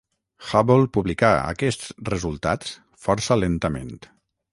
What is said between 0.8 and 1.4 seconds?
publicà